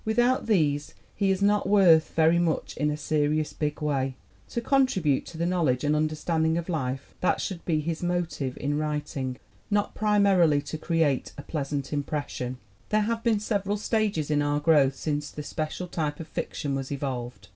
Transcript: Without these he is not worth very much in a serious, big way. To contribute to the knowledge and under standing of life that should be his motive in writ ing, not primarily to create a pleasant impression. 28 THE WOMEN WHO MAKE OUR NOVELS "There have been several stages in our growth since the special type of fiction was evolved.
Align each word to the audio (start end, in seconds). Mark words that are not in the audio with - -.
Without 0.03 0.47
these 0.47 0.95
he 1.15 1.29
is 1.29 1.43
not 1.43 1.69
worth 1.69 2.15
very 2.15 2.39
much 2.39 2.75
in 2.75 2.89
a 2.89 2.97
serious, 2.97 3.53
big 3.53 3.83
way. 3.83 4.15
To 4.49 4.59
contribute 4.59 5.27
to 5.27 5.37
the 5.37 5.45
knowledge 5.45 5.83
and 5.83 5.95
under 5.95 6.15
standing 6.15 6.57
of 6.57 6.69
life 6.69 7.13
that 7.21 7.39
should 7.39 7.63
be 7.65 7.79
his 7.81 8.01
motive 8.01 8.57
in 8.57 8.79
writ 8.79 9.15
ing, 9.15 9.37
not 9.69 9.93
primarily 9.93 10.59
to 10.63 10.77
create 10.79 11.33
a 11.37 11.43
pleasant 11.43 11.93
impression. 11.93 12.57
28 12.89 12.89
THE 12.89 12.95
WOMEN 12.97 13.05
WHO 13.05 13.07
MAKE 13.07 13.07
OUR 13.07 13.07
NOVELS 13.07 13.07
"There 13.07 13.13
have 13.13 13.23
been 13.23 13.39
several 13.39 13.77
stages 13.77 14.31
in 14.31 14.41
our 14.41 14.59
growth 14.59 14.95
since 14.95 15.29
the 15.29 15.43
special 15.43 15.87
type 15.87 16.19
of 16.19 16.27
fiction 16.27 16.73
was 16.73 16.91
evolved. 16.91 17.49